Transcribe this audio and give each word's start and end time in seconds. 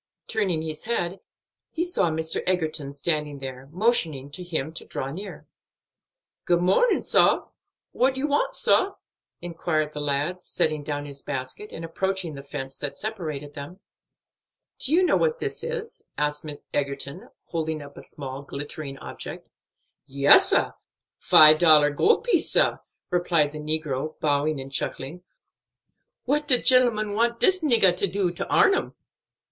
Turning 0.27 0.63
his 0.63 0.85
head, 0.85 1.19
he 1.69 1.83
saw 1.83 2.09
Mr. 2.09 2.41
Egerton 2.47 2.91
standing 2.91 3.37
there, 3.37 3.69
motioning 3.71 4.31
to 4.31 4.43
him 4.43 4.73
to 4.73 4.83
draw 4.83 5.11
near. 5.11 5.45
"Good 6.45 6.59
mornin', 6.61 7.03
sah. 7.03 7.49
What 7.91 8.17
you 8.17 8.25
want, 8.25 8.55
sah?" 8.55 8.95
inquired 9.43 9.93
the 9.93 10.01
lad, 10.01 10.41
setting 10.41 10.81
down 10.83 11.05
his 11.05 11.21
basket, 11.21 11.71
and 11.71 11.85
approaching 11.85 12.33
the 12.33 12.41
fence 12.41 12.79
that 12.79 12.97
separated 12.97 13.53
them. 13.53 13.79
"Do 14.79 14.91
you 14.91 15.03
know 15.03 15.15
what 15.17 15.37
this 15.37 15.63
is?" 15.63 16.01
asked 16.17 16.47
Egerton, 16.73 17.29
holding 17.49 17.83
up 17.83 17.95
a 17.95 18.01
small 18.01 18.41
glittering 18.41 18.97
object. 18.97 19.49
"Yes, 20.07 20.49
sah; 20.49 20.71
five 21.19 21.59
dollar 21.59 21.91
gold 21.91 22.23
piece, 22.23 22.49
sah," 22.51 22.79
replied 23.11 23.51
the 23.51 23.59
negro, 23.59 24.19
bowing 24.19 24.59
and 24.59 24.71
chuckling. 24.73 25.21
"What 26.25 26.47
de 26.47 26.59
gentleman 26.59 27.13
want 27.13 27.39
dis 27.39 27.61
niggah 27.63 27.95
do 28.11 28.29
for 28.29 28.35
to 28.37 28.49
arn 28.49 28.73
'em?" 28.73 28.95